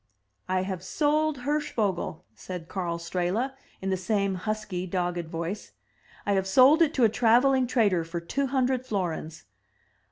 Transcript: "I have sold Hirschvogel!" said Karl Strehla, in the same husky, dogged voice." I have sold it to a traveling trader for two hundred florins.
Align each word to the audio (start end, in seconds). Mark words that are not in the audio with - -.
"I 0.49 0.63
have 0.63 0.81
sold 0.83 1.41
Hirschvogel!" 1.41 2.25
said 2.33 2.67
Karl 2.67 2.97
Strehla, 2.97 3.53
in 3.83 3.91
the 3.91 3.97
same 3.97 4.33
husky, 4.33 4.87
dogged 4.87 5.27
voice." 5.29 5.73
I 6.25 6.33
have 6.33 6.47
sold 6.47 6.81
it 6.81 6.95
to 6.95 7.03
a 7.03 7.07
traveling 7.07 7.67
trader 7.67 8.03
for 8.03 8.19
two 8.19 8.47
hundred 8.47 8.83
florins. 8.83 9.43